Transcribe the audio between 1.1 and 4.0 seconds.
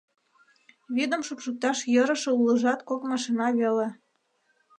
шупшыкташ йӧрышӧ улыжат кок машина веле.